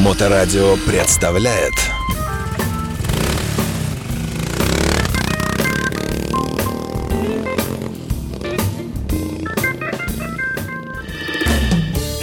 [0.00, 1.74] Моторадио представляет.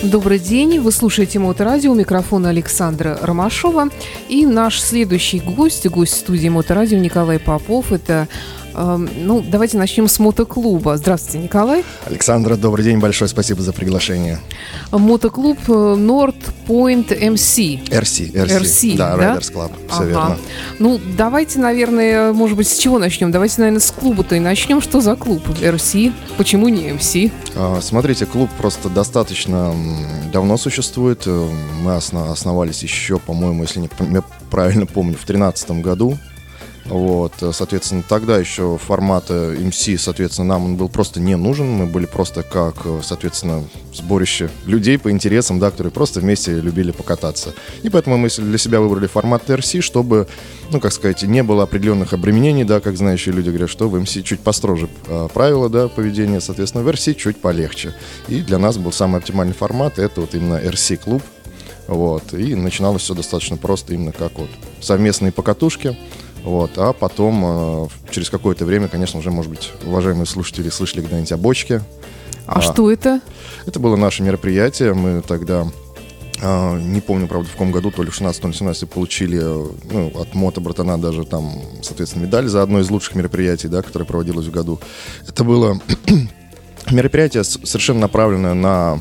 [0.02, 3.90] Добрый день, вы слушаете Моторадио, у микрофона Александра Ромашова.
[4.28, 8.28] И наш следующий гость, гость студии Моторадио Николай Попов, это
[8.78, 10.98] ну, давайте начнем с мотоклуба.
[10.98, 11.84] Здравствуйте, Николай.
[12.06, 14.40] Александра, добрый день, большое спасибо за приглашение.
[14.92, 17.90] Мотоклуб э, North Point MC.
[17.90, 18.62] RC, RC.
[18.62, 19.18] RC, да?
[19.18, 19.36] да?
[19.36, 20.06] Riders Club, все ага.
[20.06, 20.38] верно.
[20.80, 23.32] Ну, давайте, наверное, может быть, с чего начнем?
[23.32, 24.82] Давайте, наверное, с клуба-то и начнем.
[24.82, 25.42] Что за клуб?
[25.48, 26.14] RC?
[26.38, 27.32] Почему не MC?
[27.56, 29.74] А, смотрите, клуб просто достаточно
[30.32, 31.24] давно существует.
[31.26, 31.50] Э,
[31.82, 33.90] мы основались еще, по-моему, если не
[34.52, 36.18] правильно помню, в 2013 году.
[36.90, 41.70] Вот, соответственно, тогда еще формата MC, соответственно, нам он был просто не нужен.
[41.70, 43.64] Мы были просто как, соответственно,
[43.94, 47.54] сборище людей по интересам, да, которые просто вместе любили покататься.
[47.84, 50.28] И поэтому мы для себя выбрали формат RC, чтобы,
[50.72, 54.24] ну, как сказать, не было определенных обременений, да, как знающие люди говорят, что в MC
[54.24, 57.94] чуть построже э, правила, да, поведения, соответственно, в RC чуть полегче.
[58.30, 61.22] И для нас был самый оптимальный формат, это вот именно RC-клуб,
[61.88, 64.50] вот, и начиналось все достаточно просто, именно как вот
[64.82, 65.98] совместные покатушки,
[66.48, 71.34] вот, а потом, э, через какое-то время, конечно, уже, может быть, уважаемые слушатели слышали когда-нибудь
[71.34, 71.82] о бочке.
[72.46, 73.20] А, а что это?
[73.66, 74.94] Это было наше мероприятие.
[74.94, 75.68] Мы тогда
[76.40, 79.40] Uh, не помню, правда, в каком году, то ли в 16 то ли 17 получили
[79.40, 84.06] ну, от Мото Братана даже там, соответственно, медаль за одно из лучших мероприятий, да, которое
[84.06, 84.80] проводилось в году.
[85.28, 85.82] Это было
[86.92, 89.00] мероприятие совершенно направленное на а,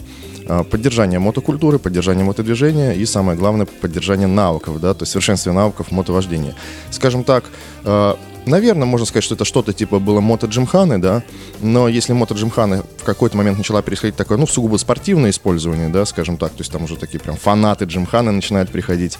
[0.71, 6.55] поддержание мотокультуры, поддержание мотодвижения и, самое главное, поддержание навыков, да, то есть совершенствование навыков мотовождения.
[6.91, 7.45] Скажем так,
[7.85, 11.25] а, Наверное, можно сказать, что это что-то типа было мото джимханы, да,
[11.61, 16.05] но если мото джимханы в какой-то момент начала переходить такое, ну, сугубо спортивное использование, да,
[16.05, 19.19] скажем так, то есть там уже такие прям фанаты джимханы начинают приходить,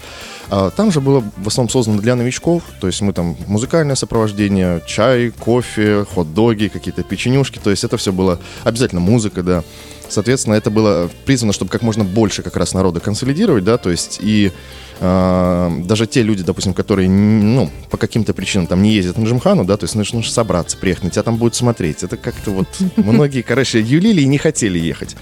[0.49, 4.81] а, там же было в основном создано для новичков, то есть мы там музыкальное сопровождение,
[4.87, 9.65] чай, кофе, хот-доги, какие-то печенюшки, то есть это все было обязательно музыка, да,
[10.09, 14.19] Соответственно, это было призвано, чтобы как можно больше как раз народа консолидировать, да, то есть
[14.21, 14.53] и
[15.01, 19.65] э, даже те люди, допустим, которые, ну, по каким-то причинам там не ездят на Джимхану,
[19.65, 22.03] да, то есть нужно собраться, приехать, на тебя там будут смотреть.
[22.03, 25.17] Это как-то вот многие, короче, юлили и не хотели ехать.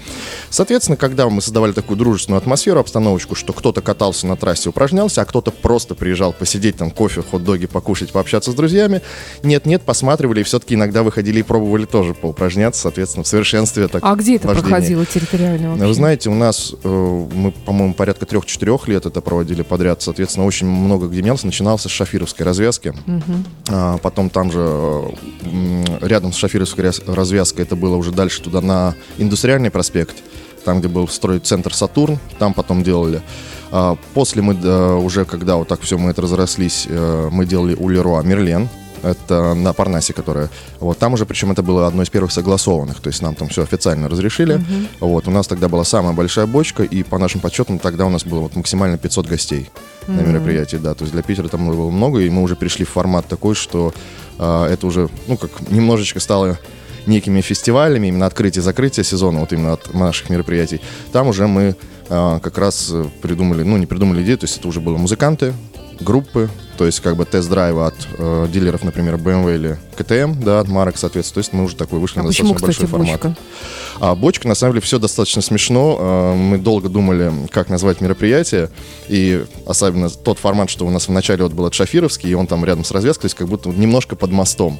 [0.49, 5.25] Соответственно, когда мы создавали такую дружественную атмосферу, обстановочку, что кто-то катался на трассе, упражнялся, а
[5.25, 9.01] кто-то просто приезжал посидеть там, кофе, хот-доги покушать, пообщаться с друзьями,
[9.43, 13.87] нет-нет, посматривали и все-таки иногда выходили и пробовали тоже поупражняться, соответственно, в совершенстве.
[13.87, 14.47] Так, а где это
[14.77, 15.85] проходило территориально вообще?
[15.85, 20.67] Вы знаете, у нас, э, мы, по-моему, порядка трех-четырех лет это проводили подряд, соответственно, очень
[20.67, 21.45] много где менялся.
[21.45, 23.99] Начинался с Шафировской развязки, угу.
[24.01, 25.13] потом там же
[26.01, 30.15] рядом с Шафировской развязкой это было уже дальше туда на Индустриальный проспект,
[30.63, 33.21] там, где был строить центр Сатурн, там потом делали.
[33.71, 34.55] А, после мы
[34.97, 38.69] уже, когда вот так все мы это разрослись, э, мы делали у Леруа Мерлен,
[39.03, 40.49] это на Парнасе, которая...
[40.79, 43.63] Вот там уже, причем это было одно из первых согласованных, то есть нам там все
[43.63, 44.55] официально разрешили.
[44.55, 44.87] Uh-huh.
[45.01, 48.25] Вот, у нас тогда была самая большая бочка, и по нашим подсчетам тогда у нас
[48.25, 49.69] было вот максимально 500 гостей
[50.07, 50.11] uh-huh.
[50.11, 52.89] на мероприятии, да, то есть для Питера там было много, и мы уже перешли в
[52.89, 53.93] формат такой, что
[54.39, 56.57] э, это уже, ну, как немножечко стало
[57.05, 60.81] некими фестивалями, именно открытие-закрытие сезона, вот именно от наших мероприятий,
[61.11, 61.75] там уже мы
[62.09, 65.53] а, как раз придумали, ну не придумали идею, то есть это уже были музыканты,
[65.99, 70.67] группы, то есть как бы тест-драйва от э, дилеров, например, BMW или KTM, да, от
[70.67, 71.35] марок, соответственно.
[71.35, 73.37] То есть мы уже такой вышли а на почему, достаточно кстати, большой формат.
[73.99, 75.97] А бочка, на самом деле, все достаточно смешно.
[75.99, 78.69] Э, мы долго думали, как назвать мероприятие,
[79.07, 82.65] и особенно тот формат, что у нас вначале вот был от Шафировский, и он там
[82.65, 84.79] рядом с развязкой, то есть как будто немножко под мостом.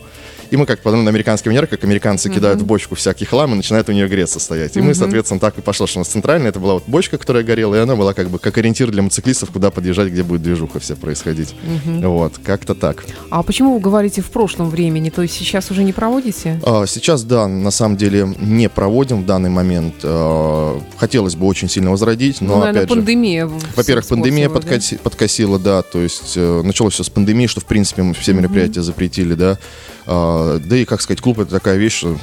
[0.51, 2.35] И мы как подумали на американский манер, как американцы uh-huh.
[2.35, 4.75] кидают в бочку всякий хлам и начинают у нее греться стоять.
[4.75, 4.83] И uh-huh.
[4.83, 7.75] мы, соответственно, так и пошло, что у нас центральная, это была вот бочка, которая горела,
[7.75, 10.95] и она была как бы как ориентир для мотоциклистов, куда подъезжать, где будет движуха вся
[10.95, 11.55] происходить.
[11.63, 12.07] Uh-huh.
[12.07, 13.05] Вот, как-то так.
[13.29, 15.04] А почему вы говорите в прошлом времени?
[15.09, 16.59] То есть сейчас уже не проводите?
[16.63, 19.95] А, сейчас, да, на самом деле не проводим в данный момент.
[20.03, 22.95] А, хотелось бы очень сильно возродить, но ну, наверное, опять же...
[22.95, 23.49] пандемия.
[23.75, 25.01] Во-первых, пандемия подкоси, да?
[25.01, 28.79] подкосила, да, то есть э, началось все с пандемии, что, в принципе, мы все мероприятия
[28.79, 28.83] uh-huh.
[28.83, 29.57] запретили, да.
[30.05, 32.17] А, да и, как сказать, клуб это такая вещь, что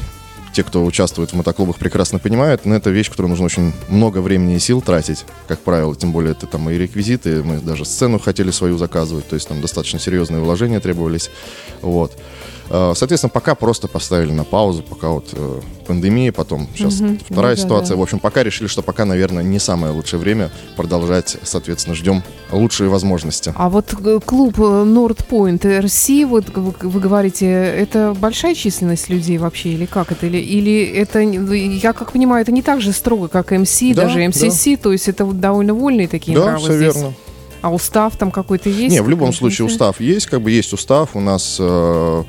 [0.52, 4.56] те, кто участвует в мотоклубах, прекрасно понимают, но это вещь, которую нужно очень много времени
[4.56, 8.50] и сил тратить, как правило, тем более это там и реквизиты, мы даже сцену хотели
[8.50, 11.30] свою заказывать, то есть там достаточно серьезные вложения требовались,
[11.80, 12.16] вот.
[12.74, 17.18] Э, Соответственно, пока просто поставили на паузу, пока вот э, пандемия, потом сейчас Мгм.
[17.18, 17.62] вторая Да-да-да.
[17.62, 17.96] ситуация.
[17.98, 21.36] В общем, пока решили, что пока, наверное, не самое лучшее время продолжать.
[21.42, 23.52] Соответственно, ждем лучшие возможности.
[23.56, 29.36] А вот э, клуб Nord Point RC, вот вы, вы говорите, это большая численность людей
[29.36, 30.24] вообще или как это?
[30.26, 34.26] Или, или это, я как понимаю, это не так же строго, как МС, Да, даже
[34.26, 36.94] МСС, то есть это вот довольно вольные такие да, нравы все здесь.
[36.94, 37.12] верно.
[37.60, 38.92] А устав там какой-то есть?
[38.94, 41.10] Не, в любом случае устав есть, как бы есть устав.
[41.14, 42.24] У нас, э,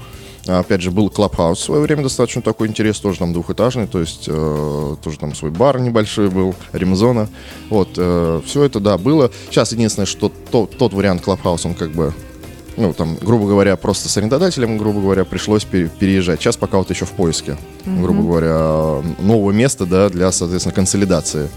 [0.48, 4.26] опять же, был клабхаус в свое время достаточно такой интерес, тоже там двухэтажный, то есть
[4.28, 7.30] э, тоже там свой бар небольшой был, ремзона.
[7.70, 9.32] Вот, все это, да, было.
[9.50, 12.14] Сейчас единственное, что то- тот вариант клабхаус, он как бы
[12.76, 16.40] ну, там, грубо говоря, просто с арендодателем, грубо говоря, пришлось пере- переезжать.
[16.42, 17.56] Сейчас пока вот еще в поиске,
[17.86, 21.50] грубо говоря, нового места, да, для, соответственно, консолидации.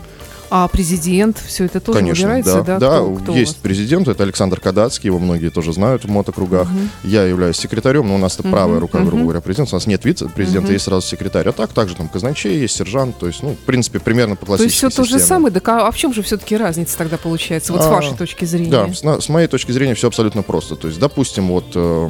[0.48, 2.78] А президент, все это тоже Конечно, выбирается, да.
[2.78, 2.96] да?
[2.98, 6.68] Кто- кто у есть президент, это Александр Кадацкий, его многие тоже знают в мотокругах.
[7.02, 9.74] Я являюсь секретарем, но у нас это правая рука, грубо говоря, президента.
[9.74, 11.48] У нас нет вице-президента, есть сразу секретарь.
[11.48, 14.52] А так также там казначей, есть сержант, то есть, ну, в принципе, примерно по То
[14.52, 15.26] есть классической все то же системе.
[15.28, 18.16] самое, так а, а в чем же все-таки разница тогда получается, вот с А, вашей
[18.16, 18.70] точки зрения?
[18.70, 20.76] Да, с, на- с моей точки зрения все абсолютно просто.
[20.76, 22.08] То есть, допустим, вот, э,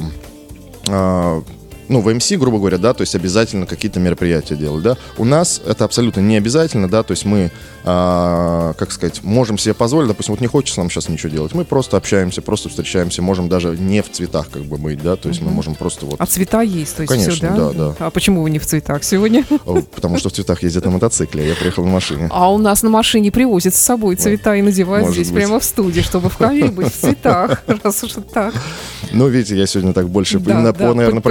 [0.89, 1.41] а,
[1.89, 4.97] ну, в МС, грубо говоря, да, то есть обязательно какие-то мероприятия делать, да.
[5.17, 7.51] У нас это абсолютно не обязательно, да, то есть мы,
[7.83, 11.65] а, как сказать, можем себе позволить, допустим, вот не хочется нам сейчас ничего делать, мы
[11.65, 15.41] просто общаемся, просто встречаемся, можем даже не в цветах как бы быть, да, то есть
[15.41, 17.55] мы можем просто вот, А цвета есть, то есть Конечно, все, да?
[17.55, 17.95] да, да.
[17.99, 19.45] А почему вы не в цветах сегодня?
[19.95, 22.27] потому что в цветах ездят на мотоцикле, а я приехал на машине.
[22.31, 26.01] А у нас на машине привозят с собой цвета и надевают здесь прямо в студии,
[26.01, 28.53] чтобы в камере быть в цветах, раз уж так.
[29.11, 31.29] Ну, видите, я сегодня так больше наверное, по-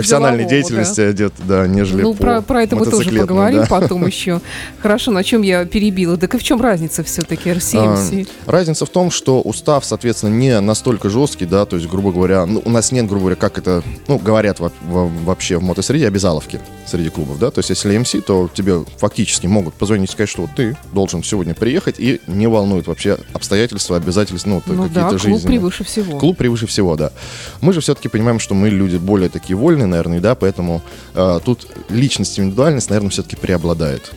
[0.49, 3.67] деятельности одет, да, нежели Ну, по про, про это мы тоже поговорим да.
[3.67, 4.41] потом еще.
[4.81, 6.17] Хорошо, на чем я перебила.
[6.17, 8.29] Так и в чем разница все-таки RCMC?
[8.47, 12.47] А, Разница в том, что устав, соответственно, не настолько жесткий, да, то есть, грубо говоря,
[12.47, 16.07] ну, у нас нет, грубо говоря, как это, ну, говорят во- во- вообще в мотосреде,
[16.07, 20.29] обязаловки среди клубов, да, то есть, если MC, то тебе фактически могут позвонить и сказать,
[20.29, 25.09] что ты должен сегодня приехать, и не волнует вообще обстоятельства, обязательства, ну, Ну какие-то да,
[25.09, 25.47] клуб жизненные.
[25.47, 26.19] превыше всего.
[26.19, 27.13] Клуб превыше всего, да.
[27.61, 30.83] Мы же все-таки понимаем, что мы люди более такие вольные, наверное, да, поэтому
[31.15, 34.13] э, тут личность, индивидуальность, наверное, все-таки преобладает.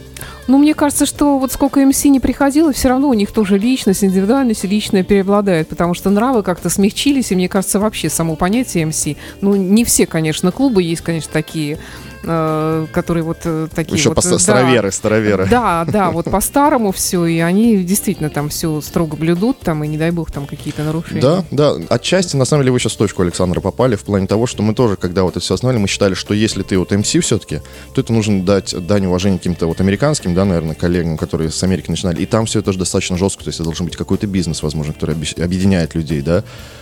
[0.48, 4.04] Ну, мне кажется, что вот сколько МС не приходило, все равно у них тоже личность,
[4.04, 9.06] индивидуальность личная преобладает, потому что нравы как-то смягчились, и мне кажется, вообще само понятие МС,
[9.42, 11.78] ну, не все, конечно, клубы, есть, конечно, такие,
[12.24, 14.16] э, которые вот э, такие Еще вот...
[14.22, 14.40] по э, да.
[14.40, 15.48] староверы, староверы.
[15.50, 19.98] Да, да, вот по-старому все, и они действительно там все строго блюдут, там, и не
[19.98, 21.22] дай бог там какие-то нарушения.
[21.22, 24.48] Да, да, отчасти, на самом деле, вы сейчас в точку Александра попали, в плане того,
[24.48, 27.08] что мы тоже, когда вот это все основали, мы считали, что если ты вот МС
[27.10, 27.62] все-таки,
[27.94, 31.90] то это нужно дать дань уважения каким-то вот американским, да, наверное, коллегам, которые с Америки
[31.90, 34.62] начинали, и там все это же достаточно жестко, то есть это должен быть какой-то бизнес,
[34.64, 36.42] возможно, который объ- объединяет людей, да,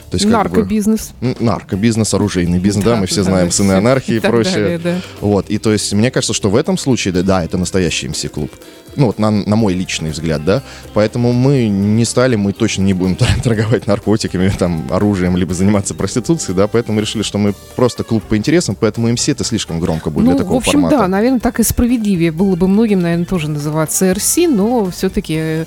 [0.10, 1.12] то есть как бы- Наркобизнес.
[1.42, 3.78] Наркобизнес, оружейный бизнес, да, Да, мы все да, знаем, сыны все.
[3.78, 4.54] анархии и И прочее.
[4.54, 4.96] далее, да.
[5.28, 8.50] Вот, и то есть мне кажется, что в этом случае, да, да это настоящий МС-клуб.
[8.98, 10.62] Ну, вот на, на мой личный взгляд, да.
[10.94, 16.56] Поэтому мы не стали, мы точно не будем торговать наркотиками, там, оружием, либо заниматься проституцией,
[16.56, 20.26] да, поэтому решили, что мы просто клуб по интересам, поэтому МС это слишком громко будет
[20.26, 20.98] Ну, для такого в общем, формата.
[20.98, 25.66] да, наверное, так и справедливее было бы многим, наверное, тоже называться РС, но все-таки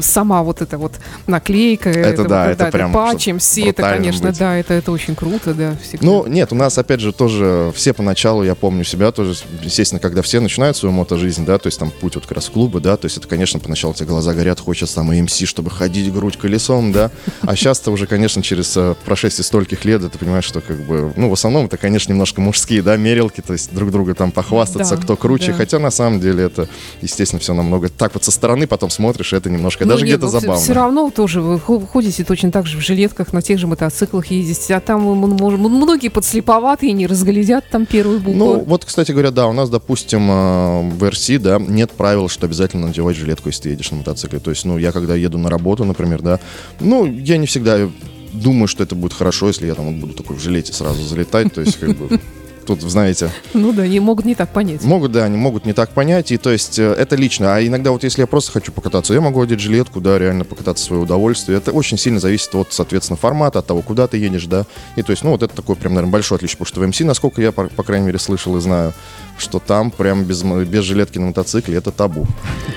[0.00, 0.92] сама вот эта вот
[1.26, 4.38] наклейка, Это да, это прям, патч, чтоб МС, это, конечно, быть.
[4.38, 6.06] да, это, это очень круто, да, всегда.
[6.06, 10.22] Ну, нет, у нас, опять же, тоже все поначалу, я помню себя тоже, естественно, когда
[10.22, 12.96] все начинают свою мотожизнь, да, то есть там путь вот как раз в клубы, да,
[12.96, 16.92] то есть это, конечно, поначалу тебе глаза горят, хочется там МС, чтобы ходить грудь колесом,
[16.92, 17.10] да,
[17.40, 21.28] а сейчас-то уже, конечно, через э, прошествие стольких лет, ты понимаешь, что как бы, ну,
[21.28, 25.02] в основном это, конечно, немножко мужские, да, мерилки, то есть друг друга там похвастаться, Да,
[25.02, 25.54] кто круче, да.
[25.54, 26.68] хотя на самом деле это,
[27.00, 30.62] естественно, все намного, так вот со стороны потом смотришь, это немножко, даже где-то забавно.
[30.62, 33.66] Все Ну, равно тоже вы хо- ходите точно так же в жилетках, на тех же
[33.66, 38.38] мотоциклах ездите, а там многие подслеповатые не разглядят там первую букву.
[38.38, 42.46] Ну, вот, кстати говоря, да, у нас, допустим, э, в РС, да, нет правил, что
[42.52, 44.38] обязательно надевать жилетку, если ты едешь на мотоцикле.
[44.38, 46.38] То есть, ну, я когда еду на работу, например, да,
[46.80, 47.88] ну, я не всегда
[48.32, 51.60] думаю, что это будет хорошо, если я там буду такой в жилете сразу залетать, то
[51.60, 52.20] есть, как бы,
[52.64, 54.82] тут, знаете, Ну да, они могут не так понять.
[54.84, 57.54] Могут, да, они могут не так понять, и то есть э, это лично.
[57.54, 60.84] А иногда вот если я просто хочу покататься, я могу одеть жилетку, да, реально покататься
[60.84, 61.58] в свое удовольствие.
[61.58, 64.66] Это очень сильно зависит от, соответственно, формата, от того, куда ты едешь, да.
[64.96, 67.00] И то есть, ну, вот это такое прям, наверное, большое отличие, потому что в МС,
[67.00, 68.92] насколько я, по, по крайней мере, слышал и знаю,
[69.38, 72.26] что там прям без, без жилетки на мотоцикле это табу.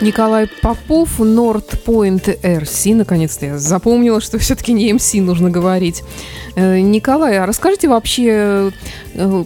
[0.01, 2.95] Николай Попов, Nord Point RC.
[2.95, 6.03] Наконец-то я запомнила, что все-таки не MC нужно говорить.
[6.55, 8.71] Э, Николай, а расскажите вообще,
[9.13, 9.43] э,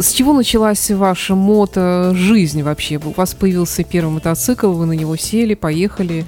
[0.00, 3.00] с чего началась ваша мото-жизнь вообще?
[3.04, 6.24] У вас появился первый мотоцикл, вы на него сели, поехали.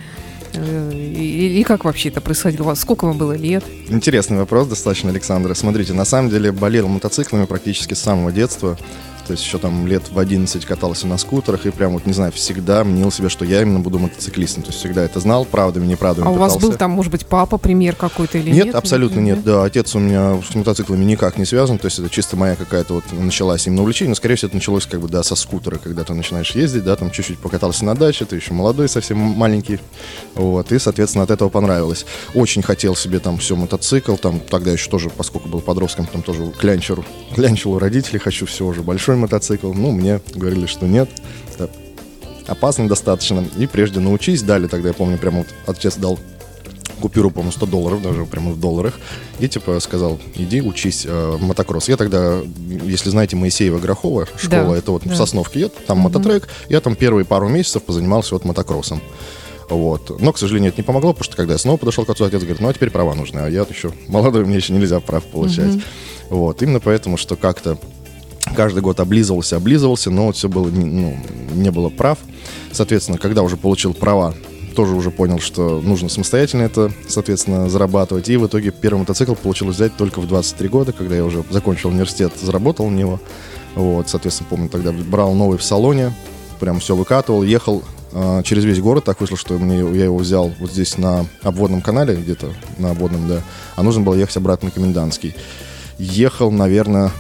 [0.53, 2.75] Э, И, и как вообще это происходило?
[2.75, 3.65] Сколько вам было лет?
[3.89, 5.55] Интересный вопрос достаточно, Александра.
[5.55, 8.77] Смотрите, на самом деле болел мотоциклами практически с самого детства.
[9.31, 12.33] То есть еще там лет в 11 катался на скутерах и прям вот, не знаю,
[12.33, 14.65] всегда мнил себе, что я именно буду мотоциклистом.
[14.65, 16.73] То есть всегда это знал, правдами, неправдами А у вас пытался.
[16.73, 18.65] был там, может быть, папа, пример какой-то или нет?
[18.67, 19.45] Нет, абсолютно нет.
[19.45, 21.79] Да, отец у меня с мотоциклами никак не связан.
[21.79, 24.09] То есть это чисто моя какая-то вот началась именно увлечение.
[24.09, 26.97] Но, скорее всего, это началось как бы, да, со скутера, когда ты начинаешь ездить, да,
[26.97, 29.79] там чуть-чуть покатался на даче, ты еще молодой, совсем маленький.
[30.35, 32.05] Вот, и, соответственно, от этого понравилось.
[32.35, 36.51] Очень хотел себе там все мотоцикл, там тогда еще тоже, поскольку был подростком, там тоже
[36.59, 37.05] клянчил,
[37.37, 39.73] клянчил у родителей, хочу все уже большой мотоцикл.
[39.73, 41.09] Ну, мне говорили, что нет.
[41.55, 41.71] Это
[42.47, 43.45] опасно достаточно.
[43.57, 46.19] И прежде научись, дали тогда, я помню, прямо вот отец дал
[47.00, 48.99] купюру, по-моему, 100 долларов, даже прямо в долларах,
[49.39, 51.89] и типа сказал, иди учись э, мотокросс.
[51.89, 52.41] Я тогда,
[52.85, 55.15] если знаете, Моисеева Грохова школа, Да, это вот да.
[55.15, 59.00] в Сосновке, я, там мототрек, я там первые пару месяцев позанимался вот мотокроссом.
[59.71, 60.21] Вот.
[60.21, 62.41] Но, к сожалению, это не помогло, потому что когда я снова подошел к отцу, отец
[62.41, 65.81] говорит, ну а теперь права нужны, а я еще молодой, мне еще нельзя прав получать.
[66.29, 66.61] Вот.
[66.62, 67.79] Именно поэтому, что как-то
[68.57, 71.16] каждый год облизывался, облизывался, но все было, ну,
[71.54, 72.19] не было прав.
[72.73, 74.35] Соответственно, когда уже получил права,
[74.75, 78.28] тоже уже понял, что нужно самостоятельно это, соответственно, зарабатывать.
[78.28, 81.90] И в итоге первый мотоцикл получилось взять только в 23 года, когда я уже закончил
[81.90, 83.21] университет, заработал на него.
[83.75, 86.12] Вот, соответственно, помню, тогда брал новый в салоне,
[86.59, 89.04] прям все выкатывал, ехал а, через весь город.
[89.04, 93.28] Так вышло, что мне, я его взял вот здесь на обводном канале, где-то на обводном,
[93.28, 93.42] да.
[93.76, 95.35] А нужно было ехать обратно на Комендантский.
[95.99, 97.11] Ехал, наверное,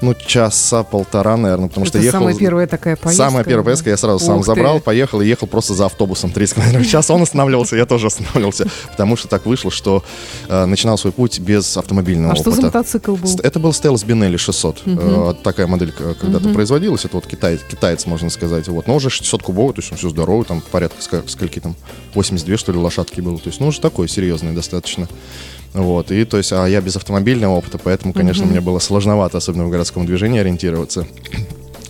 [0.00, 2.20] ну, часа полтора, наверное, потому Это что ехал...
[2.20, 3.24] самая первая такая поездка.
[3.24, 4.46] Самая первая поездка, я сразу сам ты.
[4.46, 7.10] забрал, поехал и ехал просто за автобусом 30 км в час.
[7.10, 10.02] Он останавливался, я тоже останавливался, потому что так вышло, что
[10.48, 12.66] э, начинал свой путь без автомобильного А что за опыта.
[12.66, 13.30] мотоцикл был?
[13.42, 14.82] Это был Стелс Бинелли 600.
[14.86, 17.04] Э, такая модель э, когда-то производилась.
[17.04, 18.68] Это вот китай, китаец, можно сказать.
[18.68, 18.86] Вот.
[18.86, 21.76] Но уже 600 кубовый, то есть он все здоровый, там порядка скольки там,
[22.14, 23.38] 82, что ли, лошадки было.
[23.38, 25.08] То есть, ну, уже такой серьезный достаточно.
[25.72, 29.66] Вот, и то есть, а я без автомобильного опыта, поэтому, конечно, мне было сложновато, особенно
[29.66, 31.06] в городском движении, ориентироваться.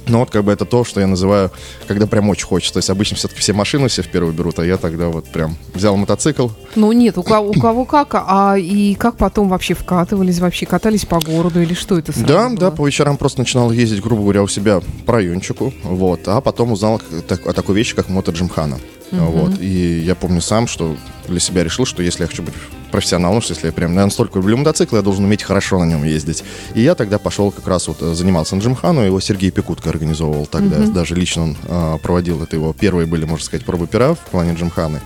[0.06, 1.52] Но вот как бы это то, что я называю,
[1.86, 2.72] когда прям очень хочется.
[2.74, 5.56] То есть обычно все-таки все машины все в первую берут, а я тогда вот прям
[5.72, 10.40] взял мотоцикл, Ну нет, у кого, у кого как, а и как потом вообще вкатывались,
[10.40, 12.58] вообще катались по городу или что это Да, было?
[12.58, 16.72] да, по вечерам просто начинал ездить, грубо говоря, у себя по райончику, вот, а потом
[16.72, 18.80] узнал так- о такой вещи, как мото Джимхана.
[19.12, 20.96] Вот, и я помню сам, что
[21.30, 22.54] для себя решил, что если я хочу быть
[22.90, 26.44] профессионалом, что если я прям настолько люблю мотоцикл, я должен уметь хорошо на нем ездить.
[26.74, 30.46] И я тогда пошел как раз вот э, занимался на Джимхану, его Сергей Пекутко организовывал
[30.46, 34.18] тогда, даже лично он а, проводил это его, первые были, можно сказать, пробы пера в
[34.18, 35.00] плане Джимханы.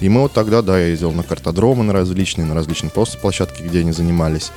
[0.00, 3.62] И мы вот тогда, да, я ездил на картодромы на различные, на различные просто площадки,
[3.62, 4.50] где они занимались.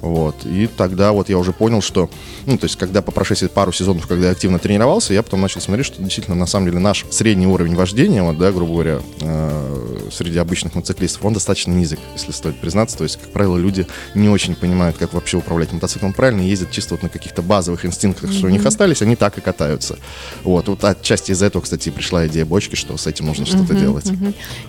[0.00, 0.46] Вот.
[0.46, 2.08] И тогда вот я уже понял, что,
[2.46, 5.60] ну, то есть, когда по прошествии пару сезонов, когда я активно тренировался, я потом начал
[5.60, 10.08] смотреть, что действительно, на самом деле, наш средний уровень вождения, вот, да, грубо говоря, э,
[10.10, 12.96] среди обычных мотоциклистов, он достаточно низок, если стоит признаться.
[12.96, 16.94] То есть, как правило, люди не очень понимают, как вообще управлять мотоциклом правильно, ездят чисто
[16.94, 19.98] вот на каких-то базовых инстинктах, что у них остались, они так и катаются.
[20.44, 20.68] Вот.
[20.68, 24.10] Вот отчасти из этого, кстати, пришла идея бочки, что с этим нужно что-то делать.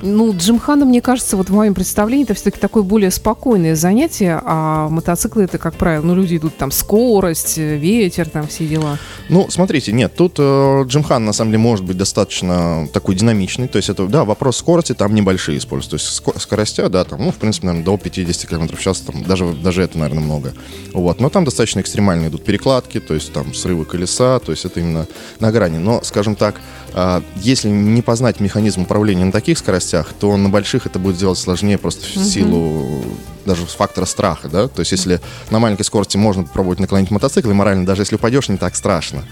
[0.02, 4.90] Ну, Джимхана, мне кажется, вот в моем представлении, это все-таки такое более спокойное занятие, а
[4.90, 8.98] мотоциклы это, как правило, ну, люди идут там скорость, ветер, там все дела.
[9.30, 13.68] Ну, смотрите, нет, тут э, Джимхан на самом деле может быть достаточно такой динамичный.
[13.68, 15.91] То есть это, да, вопрос скорости там небольшие используются.
[15.92, 19.02] То есть ско- скоростя, да, там, ну, в принципе, наверное, до 50 км в час,
[19.02, 20.54] там, даже, даже это, наверное, много.
[20.94, 24.80] Вот, но там достаточно экстремально идут перекладки, то есть там срывы колеса, то есть это
[24.80, 25.06] именно
[25.42, 25.80] на грани.
[25.80, 26.62] Но, скажем так,
[26.94, 31.38] а, если не познать механизм управления на таких скоростях, то на больших это будет делать
[31.38, 33.04] сложнее просто в силу
[33.46, 35.20] даже фактора страха, да, то есть если
[35.50, 39.26] на маленькой скорости можно попробовать наклонить мотоцикл, и морально даже если упадешь, не так страшно,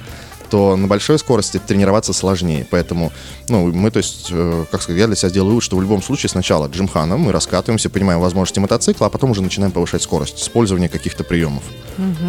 [0.50, 2.66] то на большой скорости тренироваться сложнее.
[2.70, 3.12] Поэтому,
[3.48, 6.02] ну, мы, то есть, э, как сказать, я для себя сделаю вывод, что в любом
[6.02, 10.90] случае сначала джимхана, мы раскатываемся, понимаем возможности мотоцикла, а потом уже начинаем повышать скорость, использование
[10.90, 11.64] каких-то приемов.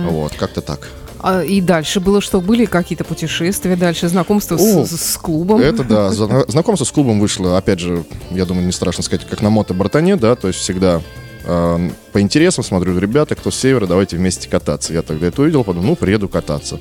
[0.08, 0.88] Вот, как-то так.
[1.22, 2.40] А, и дальше было что?
[2.40, 5.60] Были какие-то путешествия дальше, знакомство с- О, с, с клубом?
[5.60, 6.10] Это да.
[6.10, 10.16] Зна- Знакомство с клубом вышло, опять же, я думаю, не страшно сказать, как на мото-братане,
[10.16, 11.02] да, то есть всегда
[11.44, 14.94] э, по интересам смотрю, ребята, кто с севера, давайте вместе кататься.
[14.94, 16.80] Я тогда это увидел, подумал, ну, приеду кататься.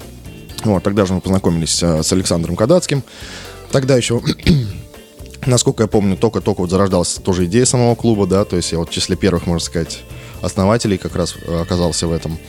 [0.65, 3.03] Вот, тогда же мы познакомились э, с Александром Кадацким.
[3.71, 4.21] Тогда еще,
[5.45, 8.89] насколько я помню, только-только вот зарождалась тоже идея самого клуба, да, то есть я вот
[8.89, 10.01] в числе первых, можно сказать,
[10.41, 12.39] основателей как раз э, оказался в этом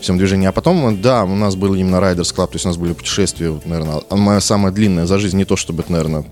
[0.00, 0.46] всем движении.
[0.46, 3.60] А потом, да, у нас был именно Riders Club, то есть у нас были путешествия,
[3.64, 6.24] наверное, моя самая длинная за жизнь, не то чтобы наверное,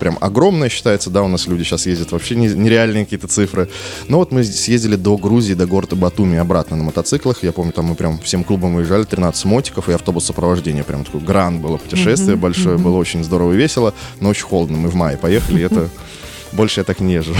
[0.00, 3.68] прям огромное считается, да, у нас люди сейчас ездят вообще не- нереальные какие-то цифры.
[4.08, 7.44] Но вот мы съездили до Грузии, до города Батуми обратно на мотоциклах.
[7.44, 10.82] Я помню, там мы прям всем клубом выезжали, 13 мотиков и автобус сопровождения.
[10.82, 14.76] Прям такой гранд было путешествие большое, было очень здорово и весело, но очень холодно.
[14.78, 15.88] Мы в мае поехали, и это
[16.52, 17.34] больше я так не езжу.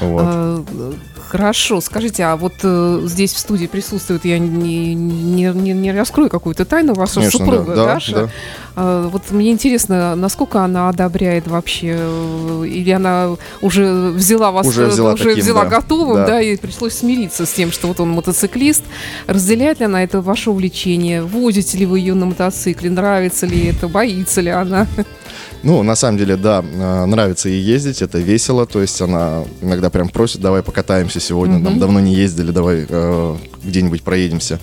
[1.30, 6.28] Хорошо, скажите, а вот э, здесь в студии присутствует, я не, не, не, не раскрою
[6.28, 8.12] какую-то тайну, Конечно, супруга да, Даша.
[8.12, 8.30] Да, да.
[8.74, 14.86] А, вот мне интересно, насколько она одобряет вообще, э, или она уже взяла вас, уже
[14.86, 15.70] взяла, уже таким, взяла да.
[15.70, 16.26] готовым, да.
[16.26, 18.82] да, и пришлось смириться с тем, что вот он мотоциклист.
[19.28, 21.22] Разделяет ли она это ваше увлечение?
[21.22, 22.90] Возите ли вы ее на мотоцикле?
[22.90, 23.86] Нравится ли это?
[23.86, 24.88] Боится ли она?
[25.62, 29.90] Ну, на самом деле, да, э, нравится ей ездить, это весело, то есть она иногда
[29.90, 31.64] прям просит, давай покатаемся сегодня, mm-hmm.
[31.64, 34.58] там давно не ездили, давай э, где-нибудь проедемся.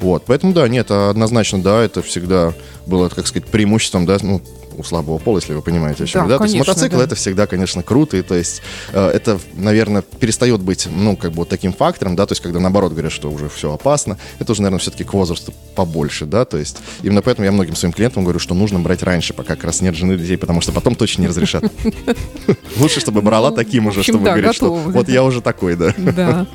[0.00, 2.52] Вот, поэтому, да, нет, однозначно, да, это всегда
[2.86, 4.42] было, как сказать, преимуществом, да, ну,
[4.76, 6.22] у слабого пола, если вы понимаете, о чем.
[6.22, 6.38] Да, да?
[6.38, 7.04] Конечно, то есть мотоцикл да.
[7.04, 8.62] это всегда, конечно, круто, и то есть
[8.92, 12.60] э, это, наверное, перестает быть, ну, как бы вот таким фактором, да, то есть когда
[12.60, 16.58] наоборот говорят, что уже все опасно, это уже, наверное, все-таки к возрасту побольше, да, то
[16.58, 19.80] есть именно поэтому я многим своим клиентам говорю, что нужно брать раньше, пока как раз
[19.80, 21.64] нет жены, детей, потому что потом точно не разрешат.
[22.76, 25.94] Лучше, чтобы брала таким уже, чтобы говорить, что вот я уже такой, да.
[25.96, 26.46] Да.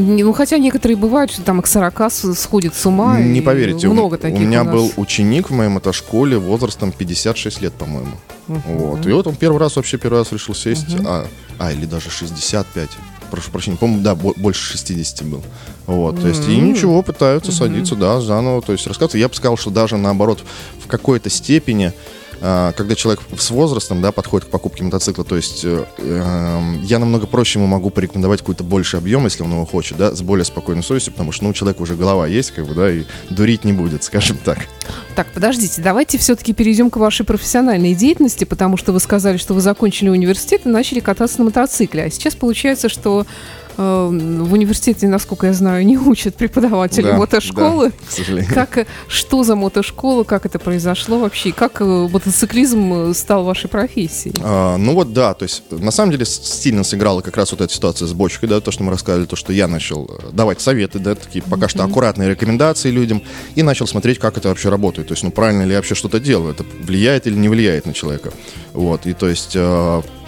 [0.00, 3.20] Ну, хотя некоторые бывают, что там к 40 сходят с ума.
[3.20, 8.12] Не поверите, много таких у меня был ученик в моей мотошколе возрастом 56 лет, по-моему.
[8.46, 8.60] Uh-huh.
[8.66, 9.06] Вот.
[9.06, 10.88] И вот он первый раз, вообще первый раз решил сесть.
[10.88, 11.04] Uh-huh.
[11.04, 11.26] А,
[11.58, 12.90] а, или даже 65
[13.28, 15.42] прошу прощения, по-моему, да, больше 60 был.
[15.86, 16.22] Вот, mm-hmm.
[16.22, 17.54] то есть, и ничего, пытаются mm-hmm.
[17.54, 19.20] садиться, да, заново, то есть рассказывать.
[19.20, 20.42] Я бы сказал, что даже наоборот,
[20.82, 21.92] в какой-то степени
[22.40, 27.26] когда человек с возрастом да, подходит к покупке мотоцикла, то есть э, эм, я намного
[27.26, 30.82] проще ему могу порекомендовать какой-то больший объем, если он его хочет, да, с более спокойной
[30.82, 33.72] совестью, потому что ну, у человека уже голова есть, как бы, да, и дурить не
[33.72, 34.58] будет, скажем так.
[35.16, 39.60] Так, подождите, давайте все-таки перейдем к вашей профессиональной деятельности, потому что вы сказали, что вы
[39.60, 42.04] закончили университет и начали кататься на мотоцикле.
[42.04, 43.26] А сейчас получается, что
[43.78, 47.92] в университете, насколько я знаю, не учат преподаватели да, мотошколы.
[48.28, 53.68] Да, как, что за мотошкола, как это произошло вообще, как э, мотоциклизм э, стал вашей
[53.68, 54.34] профессией?
[54.42, 57.72] А, ну вот да, то есть на самом деле сильно сыграла как раз вот эта
[57.72, 60.98] ситуация с бочкой, да, то, что мы рассказывали, то, что я начал э, давать советы,
[60.98, 61.70] да, такие пока mm-hmm.
[61.70, 63.22] что аккуратные рекомендации людям,
[63.54, 66.18] и начал смотреть, как это вообще работает, то есть, ну, правильно ли я вообще что-то
[66.18, 68.32] делаю, это влияет или не влияет на человека.
[68.78, 69.54] Вот, и то есть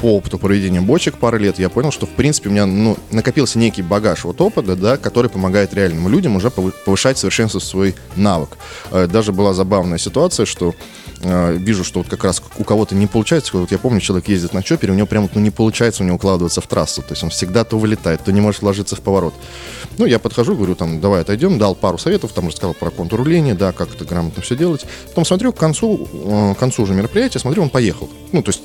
[0.00, 3.60] по опыту проведения бочек пары лет я понял, что, в принципе, у меня ну, накопился
[3.60, 8.58] некий багаж вот опыта, да, который помогает реальным людям уже повышать совершенство свой навык.
[8.90, 10.74] Э, даже была забавная ситуация, что э,
[11.22, 14.62] вижу, что вот как раз у кого-то не получается, вот я помню, человек ездит на
[14.62, 17.30] чопере, у него прям ну, не получается у него укладываться в трассу, то есть он
[17.30, 19.34] всегда то вылетает, то не может вложиться в поворот.
[19.98, 23.54] Ну, я подхожу, говорю, там, давай отойдем, дал пару советов, там рассказал про контур руления,
[23.54, 24.86] да, как это грамотно все делать.
[25.08, 28.08] Потом смотрю, к концу, э, к концу уже мероприятия, смотрю, он поехал.
[28.32, 28.62] Ну, то есть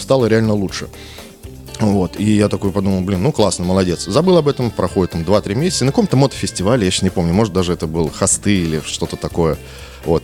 [0.00, 0.88] стало реально лучше.
[1.80, 4.04] Вот, и я такой подумал, блин, ну классно, молодец.
[4.04, 5.84] Забыл об этом, проходит там 2-3 месяца.
[5.86, 9.56] На каком-то мотофестивале, я сейчас не помню, может даже это был хосты или что-то такое.
[10.04, 10.22] Вот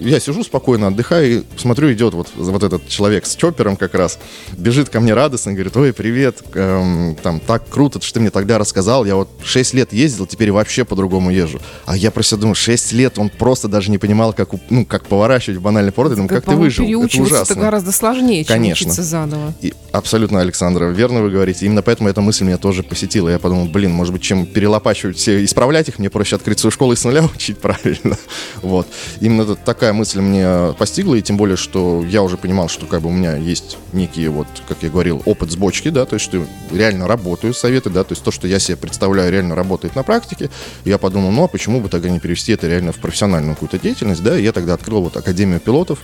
[0.00, 4.18] я сижу спокойно, отдыхаю, и смотрю, идет вот, вот этот человек с чопером как раз,
[4.56, 8.58] бежит ко мне радостно, говорит, ой, привет, эм, там, так круто, что ты мне тогда
[8.58, 11.60] рассказал, я вот 6 лет ездил, теперь вообще по-другому езжу.
[11.84, 15.60] А я просто думаю, 6 лет он просто даже не понимал, как, ну, как поворачивать
[15.60, 17.52] банальный поворот, я думаю, как ты выжил, это ужасно.
[17.52, 18.86] это гораздо сложнее, чем Конечно.
[18.86, 19.54] учиться заново.
[19.60, 23.66] И абсолютно, Александра, верно вы говорите, именно поэтому эта мысль меня тоже посетила, я подумал,
[23.66, 27.04] блин, может быть, чем перелопачивать все, исправлять их, мне проще открыть свою школу и с
[27.04, 28.16] нуля учить правильно,
[28.62, 28.86] вот.
[29.20, 33.08] Именно такая мысль мне постигла, и тем более, что я уже понимал, что как бы
[33.08, 36.46] у меня есть некий вот, как я говорил, опыт с бочки, да, то есть что
[36.70, 40.50] реально работаю советы, да, то есть то, что я себе представляю, реально работает на практике.
[40.84, 44.22] Я подумал, ну а почему бы тогда не перевести это реально в профессиональную какую-то деятельность,
[44.22, 45.98] да, и я тогда открыл вот Академию пилотов,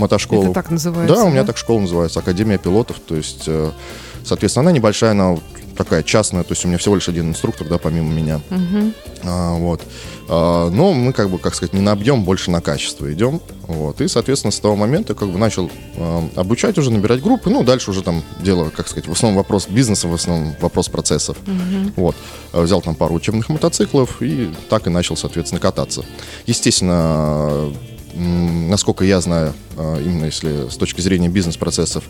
[0.00, 0.44] мотошколу.
[0.44, 1.14] Это так называется?
[1.14, 3.70] Да, у меня так школа называется, Академия пилотов, то есть, э,
[4.24, 5.36] соответственно, она небольшая, она
[5.76, 8.40] такая частная, то есть у меня всего лишь один инструктор, да, помимо меня.
[8.50, 8.92] Угу.
[9.24, 9.80] А, вот.
[10.28, 13.40] А, но мы, как бы, как сказать, не на объем, больше на качество идем.
[13.66, 14.00] Вот.
[14.00, 17.48] И, соответственно, с того момента, как бы, начал а, обучать уже, набирать группы.
[17.48, 21.38] Ну, дальше уже там дело, как сказать, в основном вопрос бизнеса, в основном вопрос процессов.
[21.46, 21.92] Угу.
[21.96, 22.16] Вот.
[22.52, 26.04] А, взял там пару учебных мотоциклов и так и начал, соответственно, кататься.
[26.46, 27.72] Естественно,
[28.14, 32.04] насколько я знаю, именно если с точки зрения бизнес-процессов,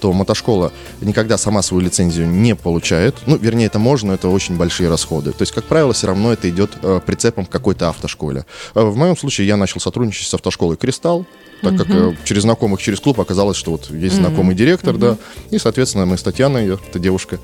[0.00, 3.16] то мотошкола никогда сама свою лицензию не получает.
[3.26, 5.32] Ну, вернее, это можно, но это очень большие расходы.
[5.32, 8.46] То есть, как правило, все равно это идет а, прицепом к какой-то автошколе.
[8.74, 11.26] А в моем случае я начал сотрудничать с автошколой «Кристалл»,
[11.62, 15.16] так как uh через знакомых, через клуб оказалось, что вот есть знакомый директор, да,
[15.50, 17.38] и, соответственно, мы с Татьяной, это девушка,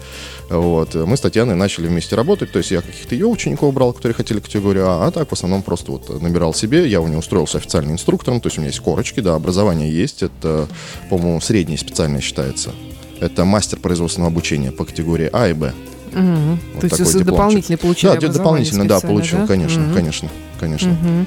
[0.51, 4.15] вот, мы с Татьяной начали вместе работать, то есть я каких-то ее учеников брал, которые
[4.15, 7.59] хотели категорию А, а так в основном просто вот набирал себе, я у нее устроился
[7.59, 10.69] официальным инструктором, то есть у меня есть корочки, да, образование есть, это,
[11.09, 12.73] по-моему, среднее специальное считается,
[13.21, 15.73] это мастер производственного обучения по категории А и Б.
[16.13, 16.59] Угу.
[16.75, 19.47] Вот То есть дополнительно получили Да, дополнительно, да, получил, да?
[19.47, 19.95] конечно, угу.
[19.95, 20.29] конечно,
[20.61, 20.93] конечно.
[20.93, 21.27] Угу.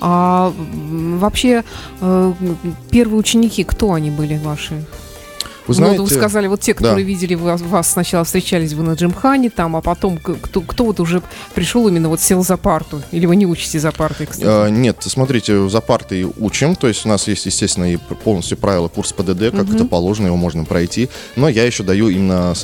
[0.00, 1.64] А вообще
[2.00, 2.32] э,
[2.90, 4.84] первые ученики, кто они были ваши?
[5.66, 6.78] Вы Ну, знаете, вот вы сказали, вот те, да.
[6.78, 11.00] которые видели вас, вас сначала встречались вы на Джимхане, там, а потом кто, кто вот
[11.00, 11.22] уже
[11.54, 13.02] пришел именно вот сел за парту?
[13.10, 14.46] Или вы не учите за партой, кстати?
[14.48, 18.88] А, Нет, смотрите, за партой учим, то есть у нас есть, естественно, и полностью правила
[18.88, 22.54] курс ПДД, как это положено, его можно пройти, но я еще даю именно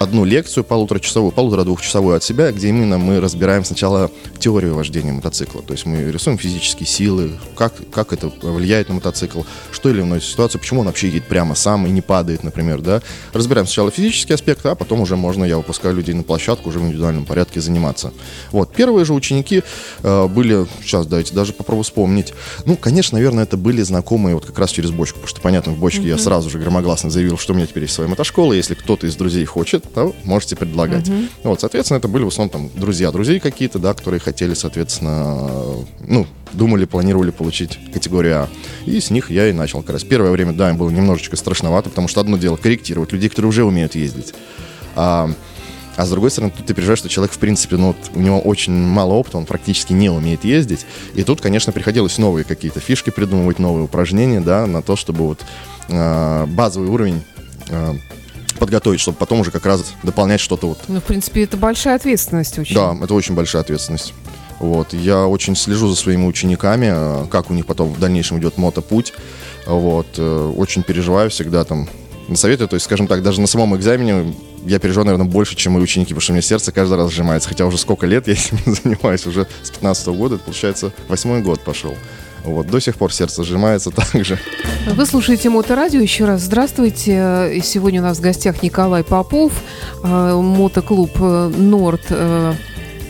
[0.00, 5.74] одну лекцию полуторачасовую, полутора-двухчасовую от себя, где именно мы разбираем сначала теорию вождения мотоцикла, то
[5.74, 10.58] есть мы рисуем физические силы, как, как это влияет на мотоцикл, что или иную ситуацию,
[10.58, 13.02] почему он вообще едет прямо сам и не падает, например, да.
[13.34, 16.82] Разбираем сначала физические аспекты, а потом уже можно, я выпускаю людей на площадку уже в
[16.82, 18.14] индивидуальном порядке заниматься.
[18.52, 19.62] Вот, первые же ученики
[20.02, 22.32] э, были, сейчас давайте даже попробую вспомнить,
[22.64, 25.78] ну, конечно, наверное, это были знакомые вот как раз через бочку, потому что, понятно, в
[25.78, 29.06] бочке я сразу же громогласно заявил, что у меня теперь есть своя мотошкола, если кто-то
[29.06, 31.10] из друзей хочет, то можете предлагать.
[31.42, 35.50] Вот, соответственно, это были в основном там друзья друзей какие-то, да, которые хотели, соответственно,
[36.06, 38.48] ну, думали, планировали получить категорию А.
[38.86, 40.04] И с них я и начал как раз.
[40.04, 43.64] Первое время, да, им было немножечко страшновато, потому что одно дело корректировать людей, которые уже
[43.64, 44.34] умеют ездить.
[44.96, 45.30] А,
[45.96, 48.40] а с другой стороны, тут ты переживаешь, что человек, в принципе, ну, вот, у него
[48.40, 50.86] очень мало опыта, он практически не умеет ездить.
[51.14, 55.40] И тут, конечно, приходилось новые какие-то фишки придумывать, новые упражнения, да, на то, чтобы вот
[55.88, 57.22] а, базовый уровень
[57.70, 57.94] а,
[58.60, 62.56] подготовить, чтобы потом уже как раз дополнять что-то вот Ну, в принципе, это большая ответственность
[62.58, 62.74] очень.
[62.76, 64.14] да, это очень большая ответственность.
[64.60, 64.92] Вот.
[64.92, 69.14] Я очень слежу за своими учениками, э, как у них потом в дальнейшем идет мотопуть.
[69.66, 70.06] Вот.
[70.18, 71.88] э, Очень переживаю всегда там
[72.28, 72.66] на советы.
[72.66, 74.34] То есть, скажем так, даже на самом экзамене
[74.66, 77.48] я переживаю, наверное, больше, чем мои ученики, потому что у меня сердце каждый раз сжимается.
[77.48, 81.60] Хотя уже сколько лет я этим занимаюсь, уже с 15 года, это, получается, восьмой год
[81.64, 81.94] пошел.
[82.44, 84.38] Вот, до сих пор сердце сжимается так же.
[84.86, 86.00] Вы слушаете Моторадио.
[86.00, 87.60] Еще раз здравствуйте.
[87.62, 89.52] Сегодня у нас в гостях Николай Попов,
[90.02, 92.54] э, мотоклуб э, Норд э,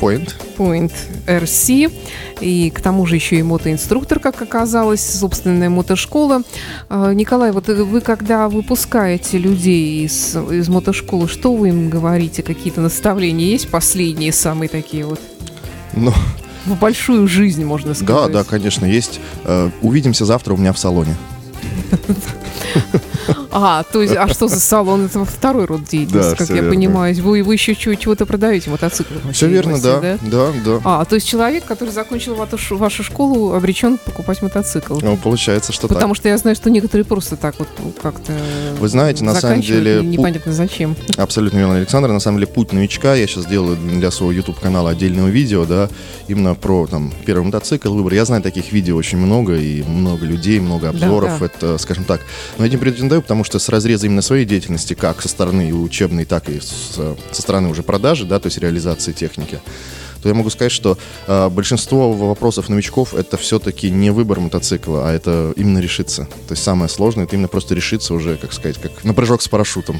[0.01, 0.35] Point.
[0.57, 0.93] Point
[1.27, 1.93] RC.
[2.41, 6.43] И к тому же еще и мотоинструктор, как оказалось, собственная мотошкола.
[6.89, 12.43] Э, Николай, вот вы когда выпускаете людей из, из мотошколы, что вы им говорите?
[12.43, 15.21] Какие-то наставления есть последние, самые такие вот?
[15.93, 16.13] Ну,
[16.67, 18.33] В большую жизнь, можно да, сказать.
[18.33, 19.21] да, конечно, есть.
[19.45, 21.17] Э, Увидимся завтра у меня в салоне.
[23.53, 25.07] А, то есть, а что за салон?
[25.07, 26.71] Это второй род деятельности, Да, как я верно.
[26.71, 27.15] понимаю.
[27.17, 29.19] Вы, вы еще чего- чего-то продаете, мотоциклы?
[29.19, 30.81] по Все верно, да, да, да.
[30.85, 35.01] А, то есть человек, который закончил вашу, вашу школу, обречен покупать мотоцикл.
[35.03, 35.97] Ну, получается, что так.
[35.97, 38.33] Потому что я знаю, что некоторые просто так вот ну, как-то
[38.79, 40.95] Вы знаете, на самом деле, непонятно зачем.
[41.17, 42.09] Абсолютно верно, Александр.
[42.09, 43.15] На самом деле, путь новичка.
[43.15, 45.89] Я сейчас делаю для своего YouTube-канала отдельного видео, да,
[46.29, 48.15] именно про там первый мотоцикл, выбор.
[48.15, 51.41] Я знаю таких видео очень много, и много людей, много Да, обзоров.
[51.41, 51.47] да.
[51.47, 52.21] Это, скажем так.
[52.61, 55.73] Но я не претендую, потому что с разреза именно своей деятельности, как со стороны и
[55.73, 57.01] учебной, так и с-
[57.33, 59.63] со стороны уже продажи, да, то есть реализации техники,
[60.23, 65.11] то я могу сказать, что э, большинство вопросов новичков это все-таки не выбор мотоцикла, а
[65.11, 66.25] это именно решиться.
[66.49, 69.49] То есть самое сложное это именно просто решиться уже, как сказать, как на прыжок с
[69.49, 69.99] парашютом.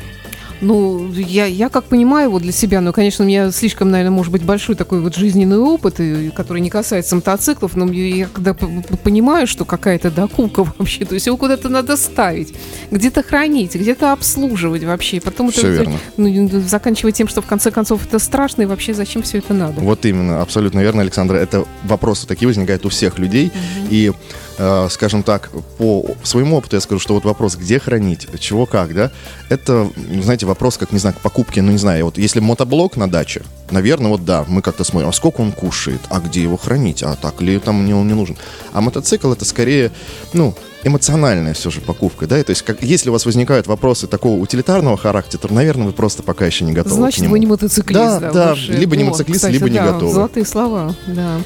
[0.61, 4.31] Ну, я, я как понимаю его для себя, ну, конечно, у меня слишком, наверное, может
[4.33, 9.47] быть, большой такой вот жизненный опыт, и- который не касается мотоциклов, но я когда понимаю,
[9.47, 12.55] что какая-то докупка вообще, то есть его куда-то надо ставить,
[12.91, 15.97] где-то хранить, где-то обслуживать вообще, и потом Всё верно.
[16.17, 19.81] ну, заканчивая тем, что в конце концов это страшно, и вообще зачем все это надо?
[19.81, 21.37] Вот именно, абсолютно верно, Александра.
[21.37, 23.51] Это вопросы такие возникают у всех людей.
[23.89, 24.13] И,
[24.59, 28.95] э, скажем так, по своему опыту я скажу, что вот вопрос, где хранить, чего как,
[28.95, 29.11] да,
[29.49, 29.91] это,
[30.23, 33.43] знаете, вопрос, как, не знаю, к покупке, ну, не знаю, вот если мотоблок на даче,
[33.71, 37.17] наверное, вот да, мы как-то смотрим, а сколько он кушает, а где его хранить, а
[37.17, 38.37] так ли там мне он не нужен.
[38.73, 39.91] А мотоцикл это скорее,
[40.35, 44.07] ну, эмоциональная все же покупка, да, и то есть как, если у вас возникают вопросы
[44.07, 47.33] такого утилитарного характера, то, наверное, вы просто пока еще не готовы к Значит, нему.
[47.33, 48.31] вы не мотоциклист, Да, да?
[48.31, 50.13] да, либо не О, мотоциклист, кстати, либо не да, готовы.
[50.13, 51.41] Золотые слова, да.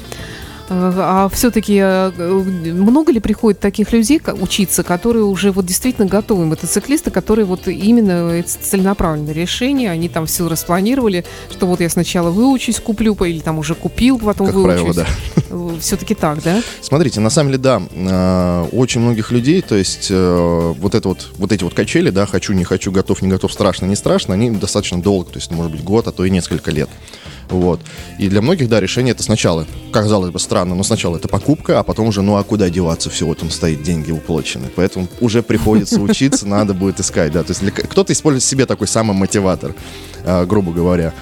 [0.67, 1.79] А все-таки
[2.71, 8.31] много ли приходит таких людей учиться, которые уже вот действительно готовые мотоциклисты, которые вот именно
[8.31, 13.59] это целенаправленное решение, они там все распланировали, что вот я сначала выучусь, куплю, или там
[13.59, 15.03] уже купил, потом Как правило, выучусь.
[15.49, 15.79] да.
[15.79, 16.61] Все-таки так, да?
[16.81, 21.29] Смотрите, на самом деле, да, э, очень многих людей, то есть э, вот это вот,
[21.37, 24.49] вот эти вот качели, да, хочу, не хочу, готов, не готов, страшно, не страшно, они
[24.49, 26.89] достаточно долго, то есть, может быть, год, а то и несколько лет.
[27.49, 27.79] Вот.
[28.19, 31.83] И для многих, да, решение это сначала, казалось бы, странно, но сначала это покупка, а
[31.83, 34.67] потом уже, ну а куда деваться, все, вот он стоит, деньги уплачены.
[34.75, 37.43] Поэтому уже приходится учиться, надо будет искать, да.
[37.43, 39.75] То есть кто-то использует себе такой самый мотиватор,
[40.25, 41.13] грубо говоря.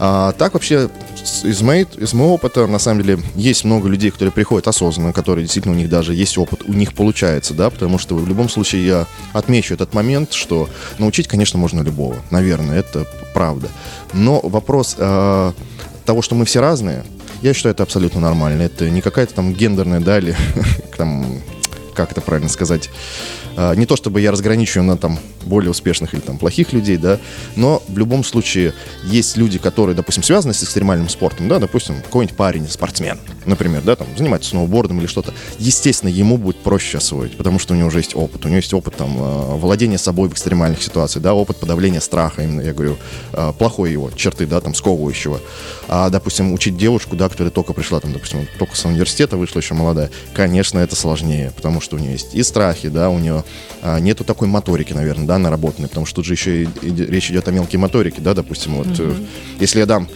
[0.00, 0.88] А так вообще
[1.44, 5.44] из, моей, из моего опыта, на самом деле, есть много людей, которые приходят осознанно, которые
[5.44, 8.86] действительно у них даже есть опыт, у них получается, да, потому что в любом случае
[8.86, 10.68] я отмечу этот момент, что
[10.98, 13.68] научить, конечно, можно любого, наверное, это правда.
[14.12, 15.52] Но вопрос э,
[16.04, 17.04] того, что мы все разные,
[17.42, 18.62] я считаю, это абсолютно нормально.
[18.62, 20.36] Это не какая-то там гендерная, да, или
[20.96, 21.40] там,
[21.98, 22.90] как это правильно сказать,
[23.56, 27.18] а, не то чтобы я разграничиваю на там более успешных или там плохих людей, да,
[27.56, 32.36] но в любом случае есть люди, которые, допустим, связаны с экстремальным спортом, да, допустим, какой-нибудь
[32.36, 37.58] парень, спортсмен, например, да, там, занимается сноубордом или что-то, естественно, ему будет проще освоить, потому
[37.58, 40.34] что у него уже есть опыт, у него есть опыт там э, владения собой в
[40.34, 42.96] экстремальных ситуациях, да, опыт подавления страха, именно, я говорю,
[43.32, 45.40] э, плохой его черты, да, там, сковывающего.
[45.88, 49.74] А, допустим, учить девушку, да, которая только пришла, там, допустим, только с университета вышла еще
[49.74, 53.44] молодая, конечно, это сложнее, потому что у нее есть и страхи, да, у нее
[53.82, 57.30] а, нету такой моторики, наверное, да, наработанной, потому что тут же еще и, и, речь
[57.30, 59.26] идет о мелкой моторике, да, допустим, вот, mm-hmm.
[59.60, 60.08] если я дам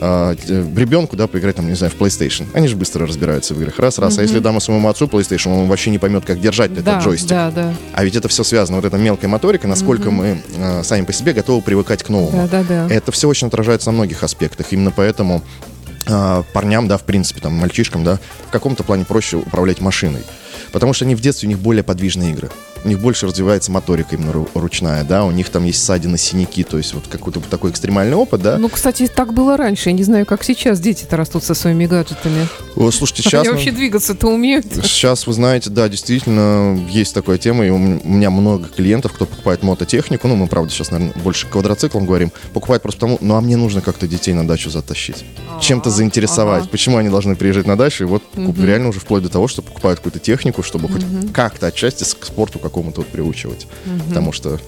[0.00, 0.36] э,
[0.76, 2.46] ребенку, да, поиграть, там, не знаю, в PlayStation.
[2.54, 3.78] Они же быстро разбираются в играх.
[3.78, 4.14] Раз, раз.
[4.14, 4.20] Mm-hmm.
[4.20, 7.28] А если дам своему отцу PlayStation, он вообще не поймет, как держать да, этот джойстик.
[7.28, 7.74] Да, да.
[7.92, 10.12] А ведь это все связано, вот эта мелкая моторика, насколько mm-hmm.
[10.12, 12.48] мы э, сами по себе готовы привыкать к новому.
[12.48, 12.94] Да, да, да.
[12.94, 14.72] Это все очень отражается на многих аспектах.
[14.72, 15.42] Именно поэтому
[16.06, 20.22] э, парням, да, в принципе, там, мальчишкам, да, в каком-то плане проще управлять машиной.
[20.72, 22.50] Потому что они в детстве, у них более подвижные игры
[22.84, 26.78] у них больше развивается моторика именно ручная, да, у них там есть ссадины, синяки, то
[26.78, 28.58] есть вот какой-то такой экстремальный опыт, да.
[28.58, 32.46] Ну, кстати, так было раньше, я не знаю, как сейчас дети-то растут со своими гаджетами.
[32.76, 33.42] О, слушайте, сейчас...
[33.42, 34.66] Они вообще двигаться-то умеют.
[34.82, 39.62] Сейчас, вы знаете, да, действительно, есть такая тема, и у меня много клиентов, кто покупает
[39.62, 43.56] мототехнику, ну, мы, правда, сейчас, наверное, больше квадроциклом говорим, покупают просто потому, ну, а мне
[43.56, 48.04] нужно как-то детей на дачу затащить, а, чем-то заинтересовать, почему они должны приезжать на дачу,
[48.04, 52.04] и вот реально уже вплоть до того, что покупают какую-то технику, чтобы хоть как-то отчасти
[52.04, 53.66] к спорту какому-то вот приучивать.
[53.86, 54.08] Угу.
[54.08, 54.60] Потому что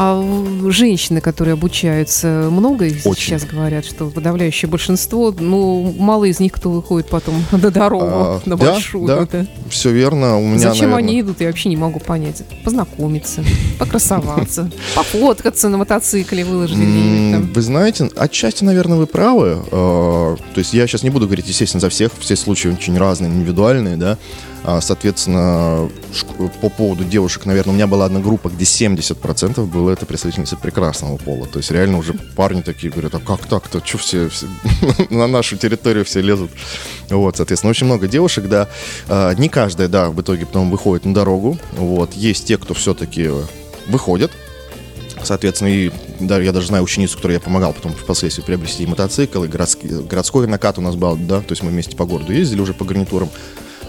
[0.00, 0.24] а
[0.70, 3.20] женщины, которые обучаются, много их Очень.
[3.20, 8.40] сейчас говорят, что подавляющее большинство, ну, мало из них кто выходит потом на дорогу, а,
[8.46, 9.08] на большую.
[9.08, 10.38] Да, да, все верно.
[10.38, 10.98] У меня, Зачем наверное...
[10.98, 12.44] они идут, я вообще не могу понять.
[12.62, 13.42] Познакомиться,
[13.80, 19.58] покрасоваться, пофоткаться на мотоцикле, выложить Вы знаете, отчасти, наверное, вы правы.
[19.72, 23.32] А, то есть я сейчас не буду говорить, естественно, за всех, все случаи очень разные,
[23.32, 24.16] индивидуальные, да.
[24.64, 25.88] А, соответственно,
[26.60, 31.16] по поводу девушек, наверное, у меня была одна группа, где 70% было это представительницы прекрасного
[31.16, 31.46] пола.
[31.46, 33.84] То есть реально уже парни такие говорят, а как так-то?
[33.84, 34.46] Что все, все
[35.10, 36.50] на нашу территорию все лезут?
[37.08, 38.68] Вот, соответственно, очень много девушек, да.
[39.08, 41.58] А, не каждая, да, в итоге потом выходит на дорогу.
[41.72, 43.30] Вот, есть те, кто все-таки
[43.88, 44.32] выходят,
[45.22, 45.90] Соответственно, и
[46.20, 49.88] да, я даже знаю ученицу, которой я помогал потом впоследствии приобрести и мотоцикл, и городский,
[50.02, 52.84] городской накат у нас был, да, то есть мы вместе по городу ездили уже по
[52.84, 53.28] гарнитурам.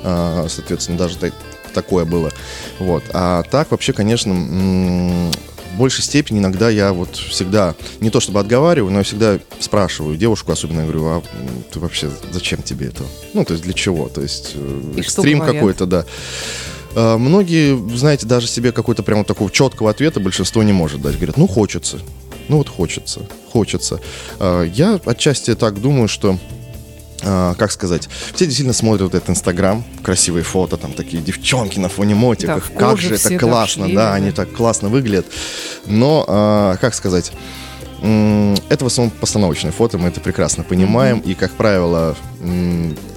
[0.03, 1.33] А, соответственно, даже так,
[1.73, 2.31] такое было.
[2.79, 3.03] Вот.
[3.13, 8.91] А так вообще, конечно, в большей степени иногда я вот всегда, не то чтобы отговариваю,
[8.91, 11.23] но я всегда спрашиваю девушку, особенно я говорю, а
[11.71, 13.03] ты вообще зачем тебе это?
[13.33, 14.09] Ну, то есть для чего?
[14.09, 16.05] То есть э, И экстрим какой-то, да.
[16.95, 21.15] А, многие, знаете, даже себе какой-то прямо такого четкого ответа большинство не может дать.
[21.15, 21.99] Говорят, ну хочется.
[22.47, 24.01] Ну вот хочется, хочется.
[24.39, 26.37] А, я отчасти так думаю, что
[27.23, 31.89] а, как сказать, все действительно смотрят вот этот Инстаграм, красивые фото, там такие девчонки на
[31.89, 35.25] фоне мотиков, да, как же это классно, да, да, они так классно выглядят.
[35.85, 37.31] Но, а, как сказать,
[38.01, 41.31] это в основном постановочное фото, мы это прекрасно понимаем, mm-hmm.
[41.31, 42.15] и, как правило,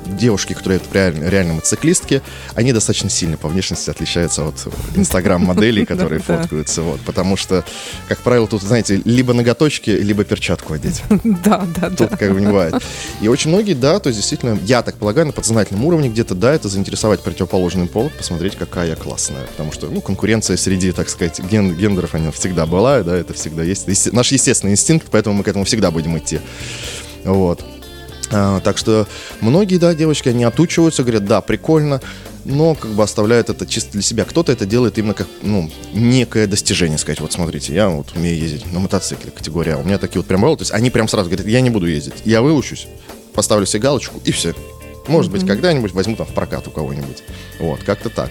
[0.07, 2.23] девушки, которые реально, реально мотоциклистки,
[2.55, 4.55] они достаточно сильно по внешности отличаются от
[4.95, 6.83] инстаграм-моделей, которые фоткаются.
[6.83, 7.65] Вот, потому что,
[8.09, 11.03] как правило, тут, знаете, либо ноготочки, либо перчатку одеть.
[11.25, 11.91] Да, да, да.
[11.91, 12.75] Тут как бы не бывает.
[13.21, 16.53] И очень многие, да, то есть действительно, я так полагаю, на подсознательном уровне где-то, да,
[16.53, 19.47] это заинтересовать противоположный пол, посмотреть, какая я классная.
[19.47, 23.63] Потому что, ну, конкуренция среди, так сказать, ген гендеров, она всегда была, да, это всегда
[23.63, 24.13] есть.
[24.13, 26.41] Наш естественный инстинкт, поэтому мы к этому всегда будем идти.
[27.25, 27.65] Вот.
[28.33, 29.07] А, так что
[29.41, 32.01] многие, да, девочки, они отучиваются, говорят, да, прикольно,
[32.45, 34.25] но как бы оставляют это чисто для себя.
[34.25, 38.71] Кто-то это делает именно как, ну, некое достижение, сказать, вот смотрите, я вот умею ездить
[38.73, 41.29] на мотоцикле, категория, а у меня такие вот прям бывают, то есть они прям сразу
[41.29, 42.89] говорят, я не буду ездить, я выучусь,
[43.35, 44.55] поставлю себе галочку и все.
[45.09, 45.35] Может mm-hmm.
[45.35, 47.25] быть, когда-нибудь возьму там в прокат у кого-нибудь.
[47.59, 48.31] Вот, как-то так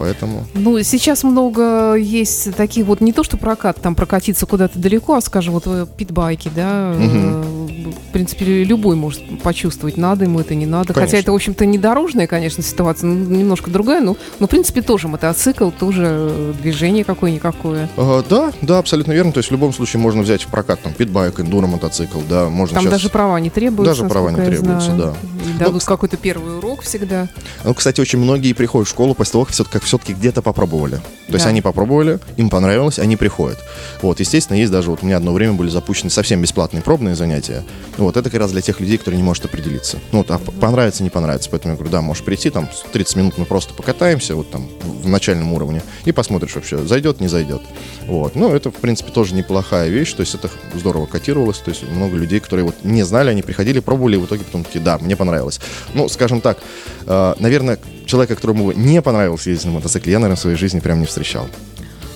[0.00, 0.46] поэтому...
[0.54, 5.20] Ну, сейчас много есть таких вот, не то что прокат, там прокатиться куда-то далеко, а,
[5.20, 7.59] скажем, вот питбайки, да, угу.
[7.88, 10.92] В принципе, любой может почувствовать, надо ему это, не надо.
[10.92, 11.06] Конечно.
[11.06, 15.08] Хотя это, в общем-то, не дорожная, конечно, ситуация, немножко другая, но, но, в принципе, тоже
[15.08, 17.88] мотоцикл, тоже движение какое-никакое.
[17.96, 19.32] А, да, да, абсолютно верно.
[19.32, 22.74] То есть в любом случае можно взять в прокат там питбайк, эндуро мотоцикл, да, можно
[22.74, 22.92] Там сейчас...
[22.92, 24.02] даже права не требуются.
[24.02, 25.14] Даже права не требуются, да.
[25.58, 27.28] Дадут ну, какой-то первый урок всегда.
[27.64, 30.96] Ну, кстати, очень многие приходят в школу после того, как все-таки все-таки где-то попробовали.
[30.96, 31.34] То да.
[31.34, 33.58] есть они попробовали, им понравилось, они приходят.
[34.02, 37.64] Вот, естественно, есть даже, вот у меня одно время были запущены совсем бесплатные пробные занятия.
[37.98, 39.98] Вот, это как раз для тех людей, которые не могут определиться.
[40.12, 41.50] Ну, вот, а понравится, не понравится.
[41.50, 45.08] Поэтому я говорю, да, можешь прийти, там, 30 минут мы просто покатаемся, вот там, в
[45.08, 47.62] начальном уровне, и посмотришь вообще, зайдет, не зайдет.
[48.06, 51.82] Вот, ну, это, в принципе, тоже неплохая вещь, то есть это здорово котировалось, то есть
[51.88, 54.98] много людей, которые вот не знали, они приходили, пробовали, и в итоге потом такие, да,
[54.98, 55.60] мне понравилось.
[55.94, 56.58] Ну, скажем так,
[57.06, 61.00] э, наверное, человека, которому не понравилось ездить на мотоцикле, я, наверное, в своей жизни прям
[61.00, 61.48] не встречал.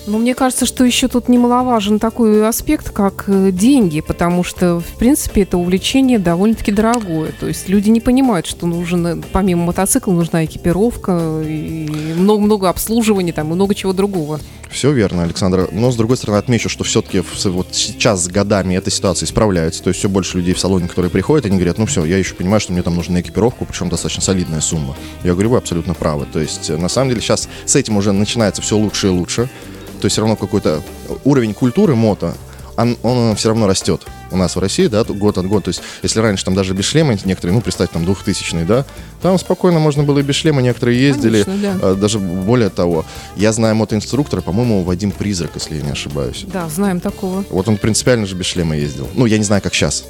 [0.07, 4.99] Ну, мне кажется, что еще тут немаловажен такой аспект, как э, деньги, потому что, в
[4.99, 7.33] принципе, это увлечение довольно-таки дорогое.
[7.41, 11.89] То есть люди не понимают, что нужен, э, помимо мотоцикла, нужна экипировка и
[12.19, 14.41] много-много обслуживания там, и много чего другого.
[14.71, 15.71] Все верно, Александр.
[15.73, 19.83] Но, с другой стороны, отмечу, что все-таки вот сейчас с годами эта ситуация исправляется.
[19.83, 22.35] То есть все больше людей в салоне, которые приходят, они говорят, ну все, я еще
[22.35, 24.97] понимаю, что мне там нужна экипировка, причем достаточно солидная сумма.
[25.23, 26.27] Я говорю, вы абсолютно правы.
[26.31, 29.49] То есть, на самом деле, сейчас с этим уже начинается все лучше и лучше
[30.05, 30.83] то есть все равно какой-то
[31.25, 32.35] уровень культуры мото,
[32.77, 35.65] он, он все равно растет у нас в России, да, год от года.
[35.65, 38.85] То есть, если раньше там даже без шлема некоторые, ну, представьте, там, 2000 да,
[39.23, 41.45] там спокойно можно было и без шлема, некоторые ездили.
[41.45, 41.95] Конечно, да.
[41.95, 46.45] Даже более того, я знаю мотоинструктора, по-моему, Вадим Призрак, если я не ошибаюсь.
[46.49, 47.47] Да, знаем такого.
[47.49, 49.09] Вот он принципиально же без шлема ездил.
[49.15, 50.05] Ну, я не знаю, как сейчас.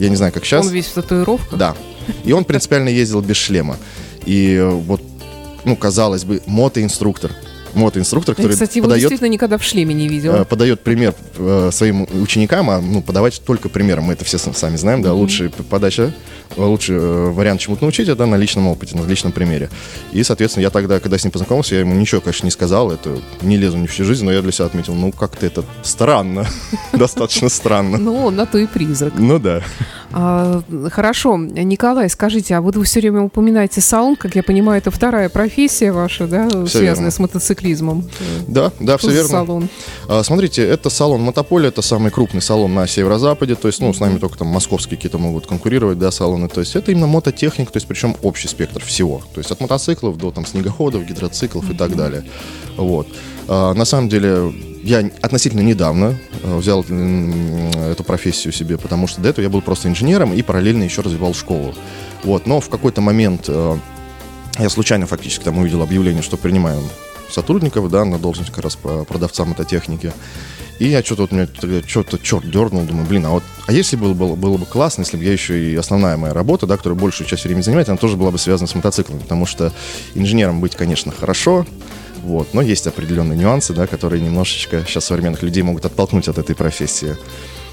[0.00, 0.66] Я не знаю, как сейчас.
[0.66, 1.56] Он весь в татуировках?
[1.56, 1.76] Да.
[2.24, 3.76] И он принципиально ездил без шлема.
[4.26, 5.00] И вот,
[5.64, 7.30] ну, казалось бы, мотоинструктор–
[7.74, 10.34] мотоинструктор, который Кстати, его подает, действительно никогда в шлеме не видел.
[10.34, 14.04] Э, подает пример э, своим ученикам, а ну, подавать только примером.
[14.04, 15.14] Мы это все сами знаем, да, mm-hmm.
[15.14, 16.12] лучшая подача,
[16.56, 19.70] лучший э, вариант чему-то научить, это на личном опыте, на личном примере.
[20.12, 23.18] И, соответственно, я тогда, когда с ним познакомился, я ему ничего, конечно, не сказал, это
[23.42, 26.46] не лезу ни всю жизнь, но я для себя отметил, ну, как-то это странно,
[26.92, 27.98] достаточно странно.
[27.98, 29.14] Ну, на то и призрак.
[29.16, 29.62] Ну, да.
[30.12, 34.90] А, хорошо, Николай, скажите, а вот вы все время упоминаете салон, как я понимаю, это
[34.90, 37.10] вторая профессия ваша, да, все связанная верно.
[37.10, 38.08] с мотоциклизмом?
[38.48, 39.28] Да, да, все верно.
[39.28, 39.68] салон?
[40.08, 44.00] А, смотрите, это салон Мотополя, это самый крупный салон на северо-западе, то есть, ну, с
[44.00, 47.76] нами только там московские какие-то могут конкурировать, да, салоны, то есть это именно мототехника, то
[47.76, 51.94] есть причем общий спектр всего, то есть от мотоциклов до там снегоходов, гидроциклов и так
[51.94, 52.24] далее,
[52.76, 53.06] вот.
[53.48, 59.28] А, на самом деле я относительно недавно э, взял эту профессию себе, потому что до
[59.28, 61.74] этого я был просто инженером и параллельно еще развивал школу.
[62.24, 63.76] Вот, но в какой-то момент э,
[64.58, 66.82] я случайно фактически там увидел объявление, что принимаем
[67.30, 70.12] сотрудников, да, на должность как раз по продавцам мототехники.
[70.78, 71.46] И я что-то вот меня
[71.86, 75.18] что-то черт дернул, думаю, блин, а вот, а если было, было, было бы классно, если
[75.18, 78.16] бы я еще и основная моя работа, да, которая большую часть времени занимает, она тоже
[78.16, 79.74] была бы связана с мотоциклами, потому что
[80.14, 81.66] инженером быть, конечно, хорошо,
[82.22, 82.54] вот.
[82.54, 87.16] Но есть определенные нюансы, да, которые немножечко сейчас современных людей могут оттолкнуть от этой профессии.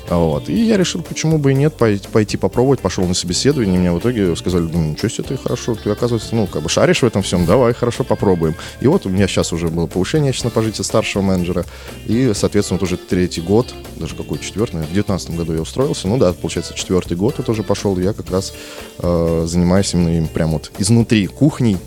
[0.09, 0.47] Вот.
[0.47, 2.79] И я решил, почему бы и нет, пойти, попробовать.
[2.79, 6.47] Пошел на собеседование, мне в итоге сказали, ну, ничего себе, ты хорошо, ты, оказывается, ну,
[6.47, 8.55] как бы шаришь в этом всем, давай, хорошо, попробуем.
[8.79, 11.65] И вот у меня сейчас уже было повышение, сейчас на пожитие старшего менеджера.
[12.05, 16.07] И, соответственно, вот уже третий год, даже какой четвертый, в девятнадцатом году я устроился.
[16.07, 18.53] Ну да, получается, четвертый год это уже пошел, я как раз
[18.99, 21.77] э, занимаюсь именно им прям вот изнутри кухней.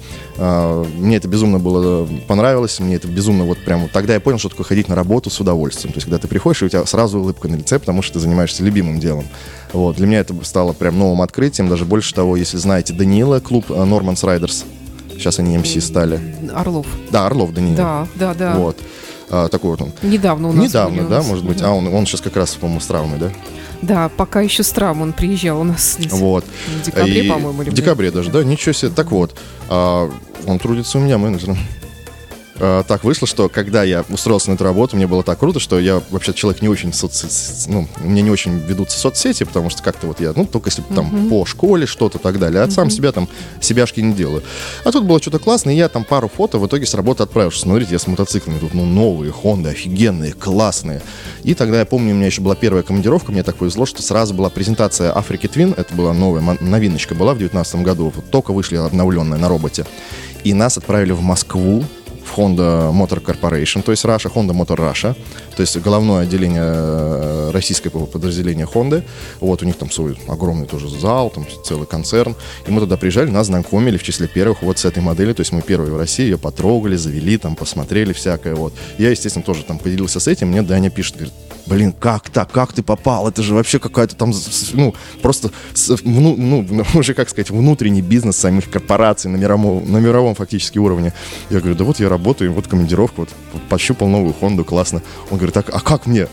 [0.42, 3.88] Э, мне это безумно было понравилось, мне это безумно вот прям...
[3.90, 5.92] Тогда я понял, что такое ходить на работу с удовольствием.
[5.92, 8.20] То есть, когда ты приходишь, и у тебя сразу улыбка на лице, потому что ты
[8.20, 9.26] занимаешься любимым делом.
[9.74, 9.96] Вот.
[9.96, 11.68] Для меня это стало прям новым открытием.
[11.68, 14.64] Даже больше того, если знаете Даниила, клуб Норманс Райдерс,
[15.10, 16.18] сейчас они МС стали.
[16.54, 16.86] Орлов.
[17.10, 17.76] Да, Орлов Даниил.
[17.76, 18.54] Да, да, да.
[18.54, 18.78] Вот.
[19.28, 19.92] А, такой вот он.
[20.02, 21.60] Недавно у нас Недавно, да, может быть.
[21.60, 23.30] А он, он сейчас как раз, по-моему, с травмой, да?
[23.82, 26.12] Да, пока еще с травм он приезжал у нас здесь.
[26.12, 26.44] Вот.
[26.44, 28.90] В декабре, по-моему, или В декабре даже, да, ничего себе.
[28.90, 29.36] Так вот,
[29.68, 30.10] а,
[30.46, 31.58] он трудится у меня менеджером.
[32.60, 35.80] Э, так вышло, что когда я устроился на эту работу, мне было так круто, что
[35.80, 37.66] я вообще человек не очень соц...
[37.68, 41.06] ну, мне не очень ведутся соцсети, потому что как-то вот я, ну, только если там
[41.06, 41.28] uh-huh.
[41.30, 42.70] по школе что-то и так далее, а uh-huh.
[42.70, 43.28] сам себя там,
[43.62, 44.42] себяшки не делаю.
[44.84, 47.50] А тут было что-то классное, и я там пару фото в итоге с работы отправил,
[47.50, 51.00] что смотрите, я с мотоциклами тут, ну, новые, Honda, офигенные, классные.
[51.44, 54.34] И тогда я помню, у меня еще была первая командировка, мне так повезло, что сразу
[54.34, 58.76] была презентация Африки Twin, это была новая новиночка, была в 2019 году, вот только вышли
[58.76, 59.86] обновленная на роботе.
[60.44, 61.84] И нас отправили в Москву,
[62.36, 65.16] Honda Motor Corporation, то есть Russia, Honda Motor Russia,
[65.56, 69.02] то есть головное отделение э, российского подразделения Honda.
[69.40, 72.34] Вот у них там свой огромный тоже зал, там целый концерн.
[72.66, 75.32] И мы туда приезжали, нас знакомили в числе первых вот с этой модели.
[75.32, 78.54] То есть мы первые в России ее потрогали, завели, там посмотрели всякое.
[78.54, 78.72] Вот.
[78.98, 80.48] Я, естественно, тоже там поделился с этим.
[80.48, 81.34] Мне Даня пишет, говорит,
[81.66, 83.28] блин, как так, как ты попал?
[83.28, 84.32] Это же вообще какая-то там,
[84.72, 85.50] ну, просто,
[86.04, 91.12] ну, ну, уже, как сказать, внутренний бизнес самих корпораций на мировом, на мировом фактически уровне.
[91.50, 93.30] Я говорю, да вот я работаю, вот командировка, вот
[93.68, 95.02] пощупал новую Хонду, классно.
[95.30, 96.28] Он говорит, так, а как мне?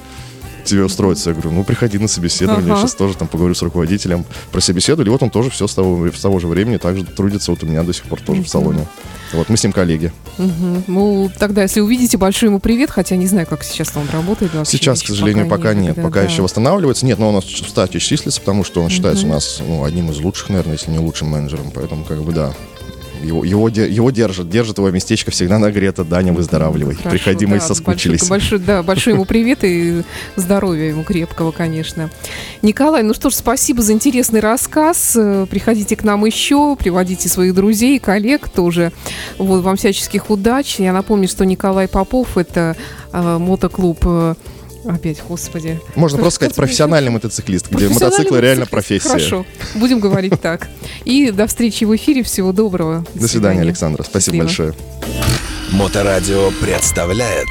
[0.67, 1.29] тебе устроиться?
[1.29, 2.81] Я говорю, ну, приходи на собеседование, ага.
[2.81, 4.25] сейчас тоже там поговорю с руководителем.
[4.51, 7.63] Про собеседовали, вот он тоже все с того, с того же времени также трудится вот
[7.63, 8.85] у меня до сих пор тоже в салоне.
[9.33, 10.11] Вот, мы с ним коллеги.
[10.37, 10.83] Угу.
[10.87, 14.51] Ну, тогда, если увидите, большой ему привет, хотя не знаю, как сейчас он работает.
[14.65, 16.27] Сейчас, к сожалению, пока, пока нет, да, пока да.
[16.27, 17.05] еще восстанавливается.
[17.05, 19.31] Нет, но он у нас в стате числится, потому что он считается угу.
[19.31, 22.53] у нас ну, одним из лучших, наверное, если не лучшим менеджером, поэтому как бы да,
[23.23, 26.03] его, его, его держит, держит его местечко всегда нагрето.
[26.03, 26.95] Даня, выздоравливай.
[26.95, 28.27] Хорошо, Приходи, мы да, соскучились.
[28.27, 30.03] Большой, большой- да, большой ему привет и
[30.35, 32.09] здоровья ему крепкого, конечно.
[32.61, 35.13] Николай, ну что ж, спасибо за интересный рассказ.
[35.15, 38.91] Э, Приходите к нам еще, приводите своих друзей, коллег тоже.
[39.37, 40.79] Вот, вам всяческих удач.
[40.79, 42.75] Я напомню, что Николай Попов– это
[43.13, 44.35] э, мотоклуб э,
[44.87, 45.79] Опять, господи.
[45.95, 49.09] Можно Что- просто сказать профессиональный мотоциклист, где мотоциклы реально профессия.
[49.09, 50.67] Хорошо, будем говорить так.
[51.05, 52.23] И до встречи в эфире.
[52.23, 53.05] Всего доброго.
[53.13, 54.03] До свидания, Александра.
[54.03, 54.73] Спасибо большое.
[55.71, 57.47] Моторадио представляет